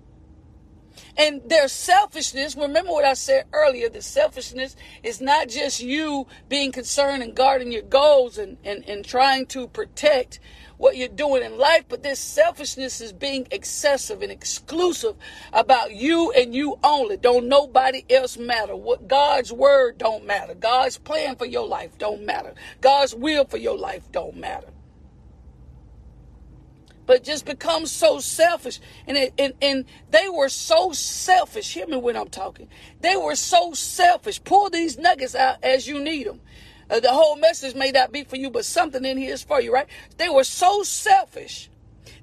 And 1.18 1.42
their 1.48 1.68
selfishness, 1.68 2.56
remember 2.56 2.92
what 2.92 3.06
I 3.06 3.14
said 3.14 3.46
earlier, 3.54 3.90
the 3.90 4.02
selfishness 4.02 4.76
is 5.04 5.22
not 5.22 5.50
just 5.50 5.82
you 5.82 6.26
being 6.48 6.72
concerned 6.72 7.22
and 7.22 7.36
guarding 7.36 7.72
your 7.72 7.82
goals 7.84 8.38
and, 8.38 8.58
and, 8.64 8.88
and 8.88 9.06
trying 9.06 9.46
to 9.48 9.68
protect 9.68 10.40
what 10.82 10.98
you're 10.98 11.08
doing 11.08 11.44
in 11.44 11.60
life, 11.60 11.86
but 11.88 12.02
this 12.02 12.20
selfishness 12.20 13.02
is 13.02 13.14
being 13.14 13.48
excessive 13.52 14.24
and 14.24 14.32
exclusive 14.32 15.16
about 15.54 15.94
you 15.94 16.32
and 16.32 16.56
you 16.56 16.80
only. 16.84 17.18
Don't 17.18 17.48
nobody 17.48 18.04
else 18.10 18.36
matter. 18.36 18.76
What 18.76 19.08
God's 19.08 19.54
word 19.54 20.00
don't 20.00 20.26
matter. 20.26 20.56
God's 20.56 20.98
plan 20.98 21.36
for 21.36 21.46
your 21.46 21.68
life 21.68 22.00
don't 22.00 22.26
matter. 22.26 22.56
God's 22.82 23.14
will 23.14 23.46
for 23.46 23.58
your 23.58 23.78
life 23.78 24.12
don't 24.12 24.36
matter 24.38 24.68
but 27.08 27.24
just 27.24 27.46
become 27.46 27.86
so 27.86 28.20
selfish. 28.20 28.80
And, 29.06 29.18
it, 29.18 29.34
and, 29.38 29.54
and 29.62 29.86
they 30.12 30.30
were 30.30 30.48
so 30.48 30.94
selfish. 30.94 31.74
Hear 31.74 31.86
me 31.86 31.98
when 31.98 32.16
I'm 32.16 32.30
talking. 32.30 32.70
They 33.02 33.18
were 33.18 33.36
so 33.36 33.74
selfish. 33.74 34.42
Pull 34.42 34.70
these 34.70 34.98
nuggets 34.98 35.36
out 35.36 35.58
as 35.62 35.88
you 35.88 36.02
need 36.02 36.28
them. 36.28 36.40
Uh, 36.92 37.00
the 37.00 37.12
whole 37.12 37.38
message 37.38 37.74
may 37.74 37.90
not 37.90 38.12
be 38.12 38.26
for 38.26 38.36
you, 38.36 38.50
but 38.50 38.66
something 38.66 39.06
in 39.06 39.18
here 39.18 39.34
is 39.34 39.42
for 39.42 39.62
you, 39.62 39.74
right? 39.74 39.88
They 40.18 40.28
were 40.28 40.44
so 40.44 40.84
selfish 40.84 41.70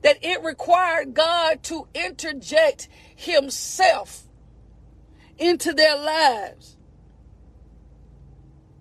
that 0.02 0.18
it 0.22 0.44
required 0.44 1.14
God 1.14 1.62
to 1.64 1.88
interject 1.94 2.86
Himself 3.16 4.24
into 5.38 5.72
their 5.72 5.96
lives. 5.96 6.76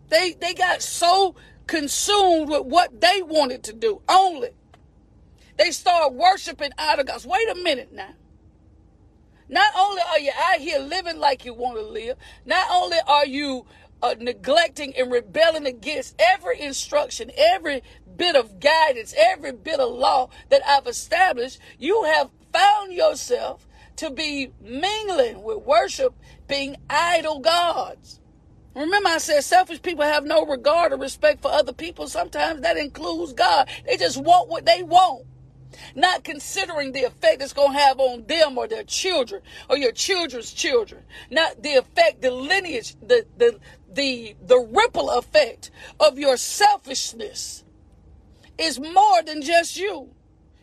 They 0.10 0.34
they 0.34 0.54
got 0.54 0.82
so 0.82 1.36
consumed 1.68 2.50
with 2.50 2.66
what 2.66 3.00
they 3.00 3.22
wanted 3.22 3.64
to 3.64 3.74
do 3.74 4.02
only. 4.10 4.50
They 5.58 5.72
start 5.72 6.14
worshiping 6.14 6.72
idol 6.78 7.06
gods. 7.06 7.26
Wait 7.26 7.50
a 7.50 7.56
minute 7.56 7.94
now. 7.94 8.14
Not 9.50 9.72
only 9.78 10.02
are 10.10 10.20
you 10.20 10.32
out 10.38 10.60
here 10.60 10.80
living 10.80 11.18
like 11.18 11.46
you 11.46 11.54
want 11.54 11.78
to 11.78 11.86
live, 11.86 12.18
not 12.46 12.68
only 12.70 12.98
are 13.08 13.26
you 13.26 13.66
uh, 14.02 14.16
neglecting 14.20 14.96
and 14.96 15.12
rebelling 15.12 15.66
against 15.66 16.16
every 16.20 16.60
instruction, 16.62 17.32
every 17.38 17.82
bit 18.16 18.36
of 18.36 18.60
guidance, 18.60 19.14
every 19.18 19.52
bit 19.52 19.80
of 19.80 19.94
law 19.94 20.30
that 20.50 20.62
I've 20.68 20.88
established, 20.88 21.60
you 21.78 22.04
have 22.04 22.30
found 22.52 22.94
yourself 22.94 23.68
to 23.98 24.10
be 24.10 24.52
mingling 24.62 25.44
with 25.44 25.64
worship 25.64 26.16
being 26.48 26.78
idol 26.90 27.40
gods. 27.40 28.20
Remember, 28.76 29.10
I 29.10 29.18
said 29.18 29.44
selfish 29.44 29.82
people 29.82 30.04
have 30.04 30.24
no 30.24 30.46
regard 30.46 30.94
or 30.94 30.98
respect 30.98 31.42
for 31.42 31.52
other 31.52 31.74
people. 31.74 32.08
Sometimes 32.08 32.62
that 32.62 32.78
includes 32.78 33.34
God. 33.34 33.68
They 33.88 33.98
just 33.98 34.18
want 34.18 34.50
what 34.50 34.66
they 34.66 34.84
want 34.84 35.26
not 35.96 36.24
considering 36.24 36.92
the 36.92 37.04
effect 37.04 37.42
it's 37.42 37.54
going 37.54 37.74
to 37.74 37.80
have 37.80 38.00
on 38.00 38.26
them 38.28 38.58
or 38.58 38.68
their 38.68 38.84
children 38.84 39.42
or 39.70 39.78
your 39.78 39.92
children's 39.92 40.52
children, 40.52 41.04
not 41.30 41.62
the 41.64 41.74
effect, 41.74 42.22
the 42.22 42.32
lineage, 42.32 42.96
the, 43.02 43.26
the, 43.38 43.60
the, 43.92 44.36
the 44.46 44.60
ripple 44.72 45.10
effect 45.12 45.72
of 46.00 46.18
your 46.18 46.38
selfishness 46.38 47.64
is 48.58 48.80
more 48.80 49.22
than 49.24 49.42
just 49.42 49.78
you. 49.78 50.10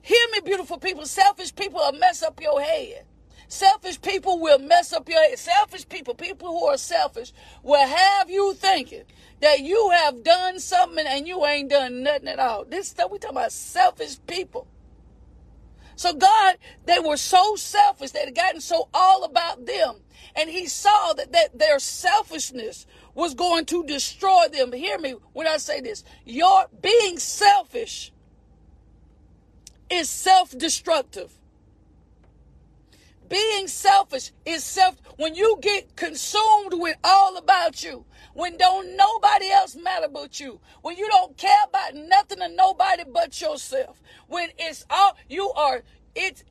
Hear 0.03 0.27
me, 0.33 0.41
beautiful 0.45 0.79
people. 0.79 1.07
Selfish 1.07 1.55
people 1.55 1.81
will 1.81 1.99
mess 1.99 2.23
up 2.23 2.41
your 2.41 2.61
head. 2.61 3.07
Selfish 3.49 4.01
people 4.01 4.41
will 4.41 4.59
mess 4.59 4.93
up 4.93 5.09
your 5.09 5.23
head. 5.23 5.39
Selfish 5.39 5.89
people, 5.89 6.15
people 6.15 6.49
who 6.49 6.67
are 6.67 6.77
selfish, 6.77 7.33
will 7.63 7.87
have 7.87 8.29
you 8.29 8.55
thinking 8.55 9.05
that 9.41 9.61
you 9.61 9.91
have 9.91 10.25
done 10.25 10.59
something 10.59 11.07
and 11.07 11.27
you 11.27 11.45
ain't 11.47 11.71
done 11.71 12.03
nothing 12.03 12.29
at 12.29 12.39
all. 12.39 12.65
This 12.65 12.89
stuff 12.89 13.11
we 13.11 13.19
talking 13.19 13.37
about 13.37 13.53
selfish 13.53 14.17
people. 14.27 14.67
So 15.97 16.13
God, 16.13 16.57
they 16.87 16.99
were 16.99 17.17
so 17.17 17.57
selfish. 17.57 18.11
They 18.11 18.25
had 18.25 18.35
gotten 18.35 18.61
so 18.61 18.89
all 18.93 19.25
about 19.25 19.67
them. 19.67 19.97
And 20.37 20.51
he 20.51 20.67
saw 20.67 21.13
that, 21.15 21.33
that 21.33 21.59
their 21.59 21.79
selfishness 21.79 22.87
was 23.15 23.35
going 23.35 23.67
to 23.67 23.85
destroy 23.85 24.49
them. 24.53 24.73
Hear 24.73 24.99
me 24.99 25.15
when 25.33 25.47
I 25.47 25.59
say 25.59 25.81
this. 25.81 26.03
Your 26.25 26.67
being 26.83 27.19
selfish 27.19 28.13
is 29.89 30.11
self-destructive. 30.11 31.33
Being 33.29 33.69
selfish 33.69 34.33
is 34.45 34.65
self 34.65 35.01
when 35.17 35.35
you 35.35 35.59
get 35.61 35.97
consumed 35.97 36.73
with 36.75 36.97
all 37.03 37.37
about 37.37 37.83
you, 37.83 38.05
when 38.35 38.57
don't 38.57 38.97
nobody 38.97 39.51
else 39.51 39.77
matter 39.77 40.09
but 40.13 40.39
you, 40.41 40.61
when 40.83 40.97
you 40.97 41.09
don't 41.09 41.37
care 41.37 41.65
about 41.69 41.95
nothing 41.95 42.43
or 42.43 42.49
nobody 42.49 43.05
but 43.11 43.41
yourself, 43.41 44.03
when 44.29 44.51
it's 44.59 44.85
all 44.91 45.17
you 45.29 45.51
are, 45.53 45.83
it's 46.15 46.45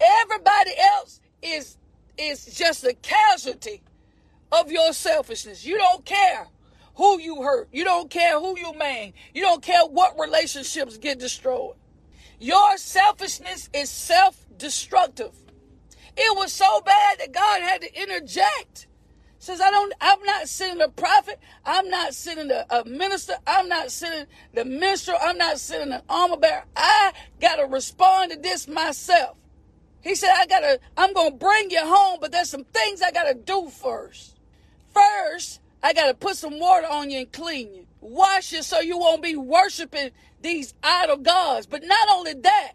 everybody 0.00 0.70
else 0.96 1.20
is 1.42 1.78
is 2.16 2.46
just 2.46 2.84
a 2.84 2.94
casualty 2.94 3.82
of 4.52 4.70
your 4.70 4.92
selfishness. 4.92 5.64
You 5.64 5.78
don't 5.78 6.04
care 6.04 6.46
who 6.94 7.18
you 7.18 7.42
hurt. 7.42 7.68
You 7.72 7.84
don't 7.84 8.08
care 8.08 8.38
who 8.38 8.56
you 8.58 8.72
maim. 8.74 9.14
You 9.34 9.42
don't 9.42 9.62
care 9.62 9.84
what 9.84 10.18
relationships 10.18 10.96
get 10.96 11.18
destroyed. 11.18 11.74
Your 12.38 12.76
selfishness 12.76 13.68
is 13.72 13.90
self-destructive. 13.90 15.32
It 16.16 16.36
was 16.36 16.52
so 16.52 16.80
bad 16.80 17.18
that 17.18 17.32
God 17.32 17.62
had 17.62 17.80
to 17.82 18.02
interject. 18.02 18.86
Says, 19.38 19.60
I 19.60 19.70
don't, 19.70 19.92
I'm 20.00 20.22
not 20.22 20.48
sending 20.48 20.82
a 20.82 20.88
prophet. 20.88 21.38
I'm 21.66 21.90
not 21.90 22.14
sending 22.14 22.50
a, 22.50 22.64
a 22.70 22.84
minister. 22.86 23.34
I'm 23.46 23.68
not 23.68 23.90
sending 23.90 24.26
the 24.54 24.64
minstrel. 24.64 25.18
I'm 25.20 25.36
not 25.36 25.58
sending 25.58 25.92
an 25.92 26.00
armor 26.08 26.38
bearer. 26.38 26.64
I 26.74 27.12
got 27.40 27.56
to 27.56 27.66
respond 27.66 28.30
to 28.32 28.38
this 28.38 28.66
myself. 28.66 29.36
He 30.00 30.14
said, 30.14 30.30
I 30.34 30.46
got 30.46 30.60
to, 30.60 30.80
I'm 30.96 31.14
to 31.14 31.30
bring 31.38 31.70
you 31.70 31.80
home, 31.80 32.18
but 32.20 32.32
there's 32.32 32.48
some 32.48 32.64
things 32.64 33.02
I 33.02 33.10
got 33.10 33.24
to 33.24 33.34
do 33.34 33.68
first. 33.68 34.38
First, 34.94 35.60
I 35.82 35.92
got 35.92 36.06
to 36.06 36.14
put 36.14 36.36
some 36.36 36.58
water 36.58 36.86
on 36.90 37.10
you 37.10 37.18
and 37.18 37.32
clean 37.32 37.74
you. 37.74 37.86
Wash 38.00 38.52
you 38.52 38.62
so 38.62 38.80
you 38.80 38.98
won't 38.98 39.22
be 39.22 39.36
worshiping 39.36 40.10
these 40.40 40.72
idol 40.82 41.18
gods. 41.18 41.66
But 41.66 41.82
not 41.84 42.08
only 42.10 42.34
that, 42.34 42.72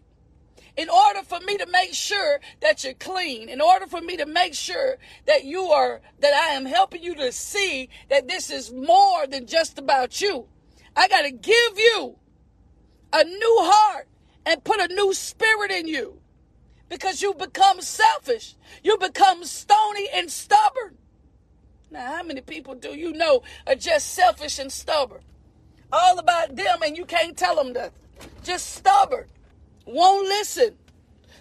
in 0.80 0.88
order 0.88 1.22
for 1.22 1.38
me 1.40 1.58
to 1.58 1.66
make 1.66 1.92
sure 1.92 2.40
that 2.60 2.82
you're 2.82 2.94
clean, 2.94 3.50
in 3.50 3.60
order 3.60 3.86
for 3.86 4.00
me 4.00 4.16
to 4.16 4.24
make 4.24 4.54
sure 4.54 4.96
that 5.26 5.44
you 5.44 5.64
are, 5.64 6.00
that 6.20 6.32
I 6.32 6.54
am 6.54 6.64
helping 6.64 7.02
you 7.02 7.14
to 7.16 7.32
see 7.32 7.90
that 8.08 8.28
this 8.28 8.48
is 8.48 8.72
more 8.72 9.26
than 9.26 9.44
just 9.44 9.78
about 9.78 10.22
you. 10.22 10.48
I 10.96 11.06
got 11.06 11.20
to 11.22 11.32
give 11.32 11.78
you 11.78 12.16
a 13.12 13.24
new 13.24 13.56
heart 13.60 14.08
and 14.46 14.64
put 14.64 14.80
a 14.80 14.94
new 14.94 15.12
spirit 15.12 15.70
in 15.70 15.86
you 15.86 16.18
because 16.88 17.20
you 17.20 17.34
become 17.34 17.82
selfish. 17.82 18.56
You 18.82 18.96
become 18.96 19.44
stony 19.44 20.08
and 20.14 20.30
stubborn. 20.30 20.96
Now, 21.90 22.06
how 22.06 22.22
many 22.22 22.40
people 22.40 22.74
do 22.74 22.96
you 22.96 23.12
know 23.12 23.42
are 23.66 23.74
just 23.74 24.14
selfish 24.14 24.58
and 24.58 24.72
stubborn? 24.72 25.20
All 25.92 26.18
about 26.18 26.56
them, 26.56 26.78
and 26.82 26.96
you 26.96 27.04
can't 27.04 27.36
tell 27.36 27.56
them 27.56 27.74
nothing. 27.74 27.92
Just 28.42 28.76
stubborn, 28.76 29.26
won't 29.86 30.26
listen, 30.28 30.76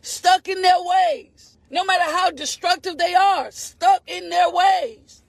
stuck 0.02 0.48
in 0.48 0.62
their 0.62 0.82
ways. 0.82 1.58
No 1.70 1.84
matter 1.86 2.04
how 2.04 2.32
destructive 2.32 2.98
they 2.98 3.14
are, 3.14 3.52
stuck 3.52 4.02
in 4.08 4.30
their 4.30 4.50
ways. 4.52 5.24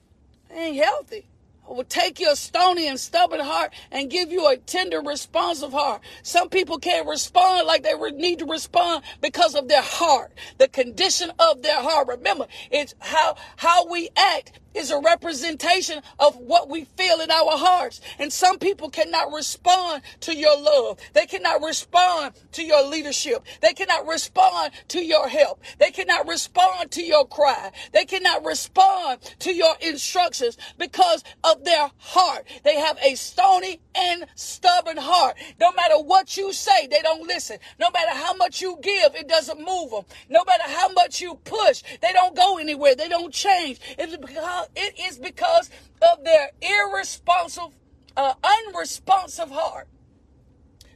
They 0.48 0.56
ain't 0.56 0.84
healthy 0.84 1.29
will 1.74 1.84
take 1.84 2.20
your 2.20 2.34
stony 2.34 2.88
and 2.88 2.98
stubborn 2.98 3.40
heart 3.40 3.72
and 3.90 4.10
give 4.10 4.30
you 4.30 4.48
a 4.48 4.56
tender, 4.56 5.00
responsive 5.00 5.72
heart. 5.72 6.02
Some 6.22 6.48
people 6.48 6.78
can't 6.78 7.06
respond 7.08 7.66
like 7.66 7.82
they 7.82 7.94
need 8.12 8.40
to 8.40 8.46
respond 8.46 9.04
because 9.20 9.54
of 9.54 9.68
their 9.68 9.82
heart, 9.82 10.32
the 10.58 10.68
condition 10.68 11.30
of 11.38 11.62
their 11.62 11.80
heart. 11.80 12.08
Remember, 12.08 12.46
it's 12.70 12.94
how, 13.00 13.36
how 13.56 13.90
we 13.90 14.08
act 14.16 14.60
is 14.74 14.90
a 14.90 15.00
representation 15.00 16.00
of 16.18 16.36
what 16.36 16.68
we 16.68 16.84
feel 16.84 17.20
in 17.20 17.30
our 17.30 17.56
hearts. 17.56 18.00
And 18.18 18.32
some 18.32 18.58
people 18.58 18.88
cannot 18.88 19.32
respond 19.32 20.02
to 20.20 20.36
your 20.36 20.60
love. 20.60 20.98
They 21.12 21.26
cannot 21.26 21.62
respond 21.62 22.34
to 22.52 22.62
your 22.64 22.86
leadership. 22.86 23.44
They 23.60 23.72
cannot 23.72 24.06
respond 24.06 24.72
to 24.88 25.00
your 25.04 25.28
help. 25.28 25.62
They 25.78 25.90
cannot 25.90 26.28
respond 26.28 26.90
to 26.92 27.02
your 27.02 27.26
cry. 27.26 27.70
They 27.92 28.04
cannot 28.04 28.44
respond 28.44 29.20
to 29.40 29.52
your 29.52 29.74
instructions 29.80 30.56
because 30.78 31.24
of 31.42 31.59
their 31.64 31.90
heart. 31.98 32.46
They 32.64 32.76
have 32.76 32.98
a 33.02 33.14
stony 33.14 33.80
and 33.94 34.26
stubborn 34.34 34.96
heart. 34.96 35.36
No 35.58 35.72
matter 35.72 35.98
what 35.98 36.36
you 36.36 36.52
say, 36.52 36.86
they 36.86 37.02
don't 37.02 37.26
listen. 37.26 37.58
No 37.78 37.90
matter 37.90 38.12
how 38.14 38.34
much 38.34 38.60
you 38.60 38.78
give, 38.82 39.14
it 39.14 39.28
doesn't 39.28 39.58
move 39.58 39.90
them. 39.90 40.04
No 40.28 40.44
matter 40.44 40.64
how 40.66 40.92
much 40.92 41.20
you 41.20 41.36
push, 41.44 41.82
they 42.00 42.12
don't 42.12 42.36
go 42.36 42.58
anywhere. 42.58 42.94
They 42.94 43.08
don't 43.08 43.32
change. 43.32 43.80
It's 43.98 44.16
because 44.16 44.68
it 44.76 44.98
is 44.98 45.18
because 45.18 45.70
of 46.02 46.24
their 46.24 46.50
irresponsive, 46.60 47.72
uh, 48.16 48.34
unresponsive 48.42 49.50
heart. 49.50 49.88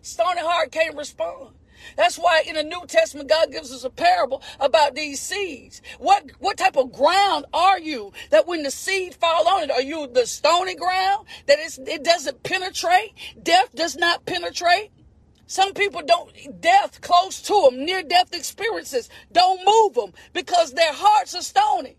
Stony 0.03 0.41
heart 0.41 0.71
can't 0.71 0.97
respond. 0.97 1.54
That's 1.97 2.17
why 2.17 2.43
in 2.47 2.55
the 2.55 2.63
New 2.63 2.85
Testament, 2.87 3.29
God 3.29 3.53
gives 3.53 3.73
us 3.73 3.85
a 3.85 3.91
parable 3.91 4.43
about 4.61 4.95
these 4.95 5.21
seeds. 5.21 5.83
What, 5.99 6.31
what 6.39 6.57
type 6.57 6.77
of 6.77 6.93
ground 6.93 7.47
are 7.53 7.79
you 7.79 8.13
that 8.31 8.47
when 8.47 8.63
the 8.63 8.71
seed 8.71 9.15
fall 9.15 9.49
on 9.49 9.65
it, 9.65 9.71
are 9.71 9.83
you 9.83 10.07
the 10.07 10.27
stony 10.27 10.75
ground 10.75 11.27
that 11.47 11.59
it 11.61 12.05
doesn't 12.05 12.43
penetrate? 12.43 13.13
Death 13.43 13.75
does 13.75 13.97
not 13.97 14.25
penetrate. 14.27 14.91
Some 15.47 15.75
people 15.75 16.03
don't, 16.03 16.61
death 16.61 17.01
close 17.03 17.43
to 17.43 17.69
them, 17.71 17.85
near 17.85 18.03
death 18.03 18.35
experiences 18.35 19.11
don't 19.31 19.61
move 19.65 19.95
them 19.95 20.13
because 20.33 20.73
their 20.73 20.93
hearts 20.93 21.35
are 21.35 21.43
stony. 21.43 21.97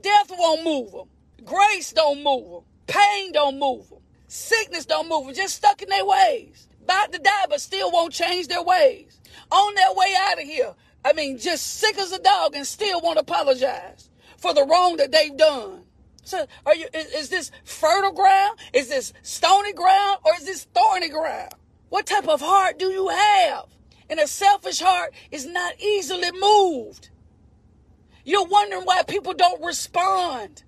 Death 0.00 0.30
won't 0.36 0.64
move 0.64 0.90
them. 0.90 1.08
Grace 1.44 1.92
don't 1.92 2.22
move 2.22 2.50
them. 2.50 2.62
Pain 2.86 3.32
don't 3.32 3.58
move 3.58 3.88
them. 3.88 4.00
Sickness 4.28 4.86
don't 4.86 5.08
move 5.08 5.26
them. 5.26 5.34
Just 5.34 5.56
stuck 5.56 5.80
in 5.82 5.88
their 5.88 6.04
ways. 6.04 6.68
About 6.84 7.12
to 7.12 7.18
die, 7.18 7.46
but 7.48 7.60
still 7.60 7.90
won't 7.90 8.12
change 8.12 8.48
their 8.48 8.62
ways. 8.62 9.18
On 9.50 9.74
their 9.74 9.92
way 9.94 10.14
out 10.18 10.38
of 10.38 10.44
here. 10.44 10.74
I 11.04 11.14
mean, 11.14 11.38
just 11.38 11.66
sick 11.78 11.98
as 11.98 12.12
a 12.12 12.18
dog 12.18 12.54
and 12.54 12.66
still 12.66 13.00
won't 13.00 13.18
apologize 13.18 14.10
for 14.36 14.52
the 14.52 14.64
wrong 14.64 14.96
that 14.96 15.10
they've 15.10 15.36
done. 15.36 15.84
So, 16.24 16.46
are 16.64 16.74
you? 16.74 16.86
Is, 16.94 17.06
is 17.14 17.28
this 17.28 17.50
fertile 17.64 18.12
ground? 18.12 18.58
Is 18.72 18.88
this 18.88 19.12
stony 19.22 19.72
ground, 19.72 20.20
or 20.24 20.32
is 20.36 20.44
this 20.44 20.64
thorny 20.74 21.08
ground? 21.08 21.52
What 21.88 22.06
type 22.06 22.28
of 22.28 22.40
heart 22.40 22.78
do 22.78 22.86
you 22.86 23.08
have? 23.08 23.66
And 24.08 24.20
a 24.20 24.26
selfish 24.26 24.80
heart 24.80 25.14
is 25.30 25.46
not 25.46 25.80
easily 25.80 26.30
moved. 26.32 27.10
You're 28.24 28.46
wondering 28.46 28.82
why 28.84 29.02
people 29.02 29.34
don't 29.34 29.62
respond 29.62 30.64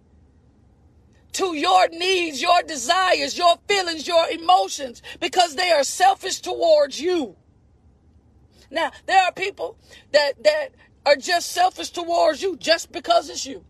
to 1.37 1.55
your 1.55 1.88
needs, 1.88 2.40
your 2.40 2.62
desires, 2.62 3.37
your 3.37 3.59
feelings, 3.68 4.09
your 4.09 4.27
emotions, 4.31 5.03
because 5.20 5.55
they 5.55 5.70
are 5.70 5.85
selfish 5.85 6.40
towards 6.40 6.99
you. 6.99 7.37
Now, 8.70 8.90
there 9.05 9.22
are 9.22 9.33
people 9.33 9.77
that, 10.12 10.42
that 10.42 10.68
are 11.05 11.16
just 11.16 11.53
selfish 11.53 11.90
towards 11.90 12.40
you 12.40 12.57
just 12.57 12.90
because 12.90 13.29
it's 13.29 13.44
you. 13.44 13.62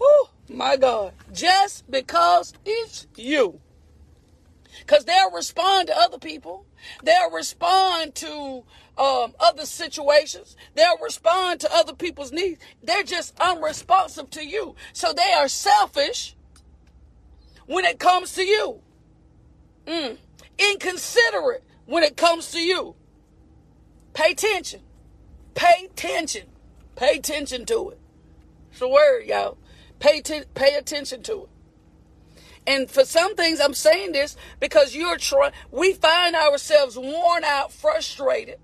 Oh, 0.00 0.30
my 0.48 0.78
God. 0.78 1.12
Just 1.34 1.88
because 1.90 2.54
it's 2.64 3.06
you. 3.16 3.60
Because 4.80 5.04
they'll 5.04 5.32
respond 5.32 5.88
to 5.88 5.96
other 5.96 6.18
people. 6.18 6.64
They'll 7.04 7.30
respond 7.30 8.14
to 8.16 8.64
um, 8.96 9.34
other 9.38 9.66
situations. 9.66 10.56
They'll 10.74 10.98
respond 11.02 11.60
to 11.60 11.74
other 11.74 11.92
people's 11.92 12.32
needs. 12.32 12.62
They're 12.82 13.02
just 13.02 13.38
unresponsive 13.38 14.30
to 14.30 14.46
you. 14.46 14.76
So 14.94 15.12
they 15.12 15.32
are 15.34 15.48
selfish 15.48 16.36
when 17.66 17.84
it 17.84 17.98
comes 17.98 18.34
to 18.34 18.44
you. 18.44 18.80
Mm. 19.86 20.16
Inconsiderate 20.58 21.64
when 21.86 22.02
it 22.02 22.16
comes 22.16 22.50
to 22.52 22.60
you. 22.60 22.94
Pay 24.14 24.32
attention. 24.32 24.80
Pay 25.54 25.86
attention. 25.90 26.46
Pay 26.96 27.16
attention 27.16 27.64
to 27.66 27.90
it. 27.90 27.98
It's 28.70 28.80
a 28.80 28.88
word, 28.88 29.24
y'all. 29.26 29.58
Pay, 29.98 30.20
t- 30.20 30.44
pay 30.54 30.74
attention 30.74 31.22
to 31.24 31.42
it. 31.44 31.48
And 32.66 32.90
for 32.90 33.04
some 33.04 33.34
things, 33.34 33.60
I'm 33.60 33.74
saying 33.74 34.12
this 34.12 34.36
because 34.60 34.94
you're 34.94 35.16
trying, 35.16 35.52
we 35.70 35.92
find 35.94 36.36
ourselves 36.36 36.96
worn 36.96 37.44
out, 37.44 37.72
frustrated. 37.72 38.58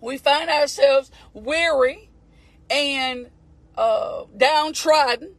We 0.00 0.16
find 0.16 0.48
ourselves 0.48 1.10
weary 1.34 2.10
and 2.70 3.30
uh, 3.76 4.24
downtrodden 4.36 5.34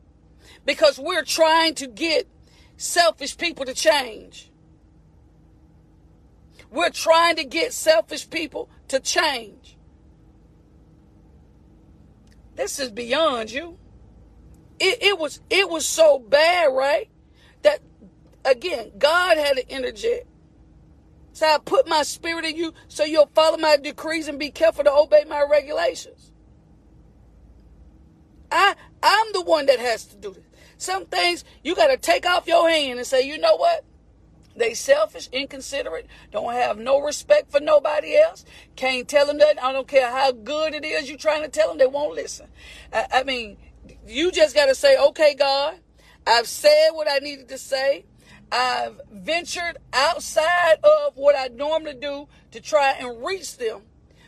because 0.65 0.99
we're 0.99 1.23
trying 1.23 1.75
to 1.75 1.88
get 1.88 2.27
selfish 2.82 3.38
people 3.38 3.65
to 3.65 3.74
change. 3.74 4.52
We're 6.72 6.89
trying 6.89 7.36
to 7.36 7.44
get 7.44 7.74
selfish 7.74 8.30
people 8.30 8.70
to 8.88 9.00
change. 9.00 9.78
This 12.56 12.80
is 12.80 12.91
beyond 12.91 13.52
you. 13.52 13.78
It, 14.80 15.02
it 15.04 15.20
was 15.20 15.41
it 15.50 15.70
was 15.70 15.86
so 15.86 16.20
bad, 16.20 16.67
right? 16.67 17.10
That 17.62 17.80
again, 18.46 18.91
God 18.98 19.38
had 19.38 19.58
to 19.58 19.70
interject. 19.70 20.28
So 21.34 21.46
I 21.46 21.60
put 21.63 21.88
my 21.88 22.04
spirit 22.04 22.46
in 22.46 22.56
you 22.56 22.74
so 22.88 23.04
you'll 23.04 23.32
follow 23.34 23.58
my 23.58 23.78
decrees 23.78 24.28
and 24.28 24.39
be 24.39 24.50
careful 24.50 24.84
to 24.84 24.91
obey 24.91 25.24
my 25.28 25.44
regulations. 25.50 26.32
I 28.52 28.76
I'm 29.04 29.34
the 29.34 29.41
one 29.41 29.67
that 29.67 29.80
has 29.80 30.06
to 30.06 30.17
do 30.17 30.34
this. 30.34 30.50
Some 30.82 31.06
things 31.06 31.46
you 31.63 31.76
got 31.76 31.88
to 31.88 31.98
take 31.98 32.26
off 32.26 32.48
your 32.48 32.67
hand 32.67 32.98
and 32.98 33.08
say, 33.08 33.22
you 33.22 33.38
know 33.38 33.56
what? 33.56 33.86
They 34.56 34.74
selfish, 34.74 35.30
inconsiderate, 35.32 36.08
don't 36.32 36.54
have 36.54 36.80
no 36.80 37.00
respect 37.00 37.52
for 37.52 37.60
nobody 37.60 38.17
else. 38.17 38.44
Can't 38.76 39.08
tell 39.08 39.28
them 39.28 39.38
that. 39.38 39.63
I 39.63 39.74
don't 39.74 39.88
care 39.88 40.10
how 40.10 40.32
good 40.32 40.74
it 40.74 40.84
is 40.84 41.08
you're 41.08 41.20
trying 41.20 41.44
to 41.44 41.50
tell 41.50 41.67
them, 41.67 41.78
they 41.78 41.86
won't 41.86 42.15
listen. 42.15 42.48
I, 42.91 43.06
I 43.13 43.24
mean, 43.24 43.58
you 44.08 44.32
just 44.32 44.56
got 44.56 44.65
to 44.65 44.76
say, 44.76 44.98
okay, 44.98 45.36
God, 45.36 45.76
I've 46.26 46.48
said 46.48 46.89
what 46.94 47.08
I 47.08 47.20
needed 47.20 47.48
to 47.50 47.60
say. 47.60 48.06
I've 48.52 49.00
ventured 49.12 49.78
outside 49.94 50.78
of 50.84 51.15
what 51.15 51.36
I 51.38 51.50
normally 51.50 51.94
do 51.94 52.28
to 52.54 52.60
try 52.60 52.94
and 52.94 53.24
reach 53.24 53.58
them. 53.58 53.84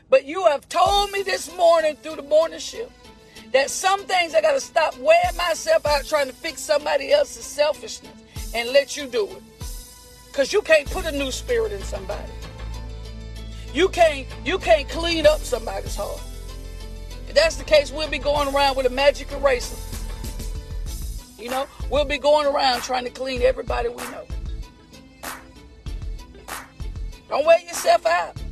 But 0.08 0.26
you 0.26 0.46
have 0.46 0.70
told 0.70 1.10
me 1.10 1.24
this 1.24 1.52
morning 1.58 1.96
through 1.96 2.18
the 2.18 2.22
morning 2.22 2.60
shift 2.60 2.92
that 3.54 3.70
some 3.70 4.04
things 4.06 4.34
I 4.34 4.42
got 4.42 4.54
to 4.54 4.60
stop 4.60 4.98
wearing 4.98 5.38
myself 5.38 5.86
out 5.86 6.06
trying 6.06 6.28
to 6.28 6.34
fix 6.34 6.62
somebody 6.62 7.12
else's 7.12 7.46
selfishness 7.46 8.12
and 8.54 8.70
let 8.70 8.98
you 8.98 9.08
do 9.08 9.28
it. 9.28 9.44
Cause 10.34 10.52
you 10.52 10.63
can't 10.63 10.89
put 10.89 11.06
a 11.06 11.12
new 11.12 11.32
spirit 11.32 11.72
in 11.72 11.82
somebody. 11.84 12.32
You 13.72 13.88
can't 13.89 14.28
you 14.44 14.58
can't 14.58 14.89
clean 14.89 15.28
up 15.28 15.39
somebody's 15.42 15.96
heart. 15.96 16.22
If 17.30 17.36
that's 17.36 17.56
the 17.56 17.63
case, 17.63 17.92
we'll 17.92 18.10
be 18.10 18.18
going 18.18 18.54
around 18.54 18.76
with 18.76 18.88
a 18.88 18.89
magic 18.89 19.32
eraser. 19.32 19.78
You 21.38 21.50
know, 21.50 21.68
we'll 21.92 22.06
be 22.06 22.18
going 22.18 22.48
around 22.48 22.82
trying 22.82 23.04
to 23.04 23.12
clean 23.12 23.44
everybody 23.44 23.89
we 23.89 24.04
know. 24.04 24.26
Don't 27.30 27.46
wear 27.46 27.60
yourself 27.60 28.06
out. 28.06 28.42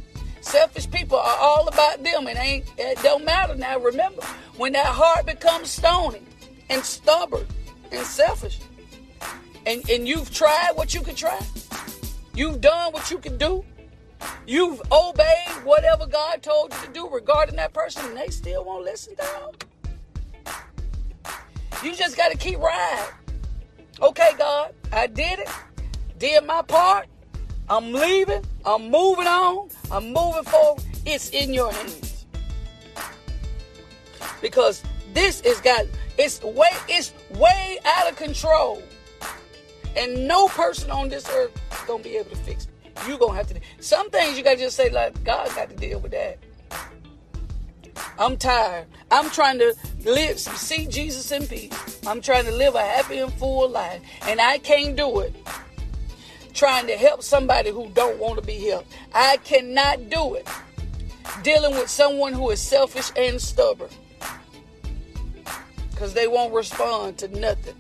Selfish 0.42 0.90
people 0.90 1.18
are 1.18 1.38
all 1.40 1.68
about 1.68 2.04
them. 2.04 2.28
It 2.28 2.38
ain't 2.38 2.66
it 2.78 2.98
don't 3.04 3.24
matter 3.24 3.56
now. 3.56 3.80
Remember, 3.80 4.24
when 4.58 4.74
that 4.74 4.88
heart 4.88 5.26
becomes 5.26 5.70
stony 5.70 6.22
and 6.70 6.84
stubborn 6.84 7.46
and 7.92 8.06
selfish, 8.06 8.60
and, 9.66 9.88
and 9.90 10.08
you've 10.08 10.34
tried 10.34 10.72
what 10.74 10.94
you 10.94 11.02
could 11.02 11.16
try, 11.16 11.40
you've 12.34 12.60
done 12.60 12.92
what 12.92 13.12
you 13.12 13.20
can 13.20 13.38
do, 13.38 13.64
you've 14.48 14.82
obeyed 14.92 15.64
whatever 15.64 16.08
God 16.08 16.42
told 16.42 16.74
you 16.74 16.88
to 16.88 16.92
do 16.92 17.10
regarding 17.10 17.56
that 17.58 17.74
person, 17.74 18.04
and 18.06 18.18
they 18.18 18.28
still 18.30 18.66
won't 18.66 18.84
listen 18.84 19.14
down. 19.16 19.52
You 21.84 21.96
just 21.96 22.18
got 22.18 22.32
to 22.32 22.38
keep 22.38 22.60
riding. 22.60 23.14
Okay, 24.02 24.32
God, 24.38 24.74
I 24.92 25.06
did 25.06 25.40
it, 25.40 25.50
did 26.18 26.44
my 26.46 26.64
part. 26.64 27.08
I'm 27.70 27.94
leaving. 27.94 28.44
I'm 28.66 28.90
moving 28.90 29.28
on. 29.28 29.70
I'm 29.92 30.14
moving 30.14 30.44
forward. 30.44 30.84
It's 31.06 31.30
in 31.30 31.54
your 31.54 31.72
hands. 31.72 32.26
Because 34.42 34.84
this 35.14 35.42
is 35.42 35.60
got 35.62 35.86
it's 36.18 36.42
way 36.42 36.70
it's 36.88 37.14
way 37.32 37.80
out 37.86 38.10
of 38.10 38.16
control. 38.16 38.82
And 39.96 40.28
no 40.28 40.48
person 40.48 40.90
on 40.92 41.10
this 41.10 41.30
earth 41.30 41.52
is 41.72 41.82
gonna 41.88 42.04
be 42.04 42.18
able 42.18 42.32
to 42.32 42.38
fix 42.38 42.66
it. 42.66 43.08
You 43.08 43.18
gonna 43.18 43.36
have 43.36 43.48
to 43.48 43.60
some 43.80 44.10
things 44.10 44.38
you 44.38 44.44
gotta 44.44 44.58
just 44.58 44.76
say 44.76 44.90
like 44.90 45.24
God 45.24 45.54
got 45.56 45.70
to 45.70 45.76
deal 45.76 46.00
with 46.00 46.12
that. 46.12 46.38
I'm 48.18 48.38
tired. 48.38 48.88
I'm 49.10 49.30
trying 49.30 49.60
to 49.60 49.74
live, 50.06 50.40
see 50.40 50.88
Jesus 50.88 51.32
in 51.32 51.48
peace. 51.48 52.00
I'm 52.06 52.22
trying 52.22 52.46
to 52.46 52.52
live 52.52 52.76
a 52.76 52.82
happy 52.82 53.18
and 53.18 53.34
full 53.34 53.70
life, 53.70 54.02
and 54.28 54.40
I 54.40 54.58
can't 54.60 54.96
do 54.96 55.20
it. 55.20 55.36
Trying 56.54 56.88
to 56.88 56.98
help 56.98 57.24
somebody 57.24 57.72
who 57.72 57.90
don't 57.90 58.20
want 58.20 58.40
to 58.40 58.46
be 58.46 58.60
helped. 58.68 58.92
I 59.14 59.38
cannot 59.38 60.10
do 60.10 60.36
it. 60.36 60.48
Dealing 61.44 61.72
with 61.72 61.90
someone 61.90 62.34
who 62.34 62.50
is 62.50 62.62
selfish 62.62 63.12
and 63.16 63.40
stubborn. 63.42 63.90
Because 65.90 66.14
they 66.14 66.28
won't 66.28 66.54
respond 66.54 67.18
to 67.20 67.28
nothing. 67.40 67.76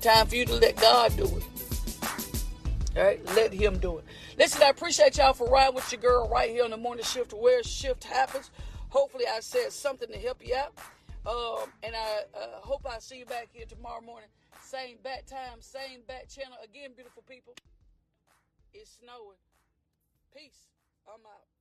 Time 0.00 0.26
for 0.26 0.34
you 0.34 0.44
to 0.46 0.54
let 0.54 0.76
God 0.76 1.16
do 1.16 1.24
it. 1.24 1.44
All 2.96 3.04
right, 3.04 3.24
let 3.34 3.52
Him 3.52 3.78
do 3.78 3.98
it. 3.98 4.04
Listen, 4.36 4.62
I 4.62 4.70
appreciate 4.70 5.16
y'all 5.16 5.32
for 5.32 5.46
riding 5.46 5.74
with 5.74 5.90
your 5.92 6.00
girl 6.00 6.28
right 6.28 6.50
here 6.50 6.64
on 6.64 6.70
the 6.70 6.76
morning 6.76 7.04
shift 7.04 7.32
where 7.32 7.62
shift 7.62 8.04
happens. 8.04 8.50
Hopefully, 8.88 9.24
I 9.32 9.40
said 9.40 9.72
something 9.72 10.08
to 10.08 10.18
help 10.18 10.46
you 10.46 10.54
out. 10.56 10.72
Um, 11.24 11.70
and 11.82 11.94
I 11.94 12.22
uh, 12.34 12.60
hope 12.60 12.84
I 12.84 12.98
see 12.98 13.18
you 13.18 13.24
back 13.24 13.48
here 13.52 13.64
tomorrow 13.66 14.00
morning. 14.00 14.28
Same 14.72 14.96
bat 15.04 15.26
time, 15.28 15.60
same 15.60 16.00
bat 16.08 16.32
channel. 16.32 16.56
Again, 16.64 16.92
beautiful 16.96 17.22
people, 17.28 17.52
it's 18.72 18.96
snowing. 19.04 19.36
Peace. 20.32 20.72
I'm 21.04 21.20
out. 21.28 21.51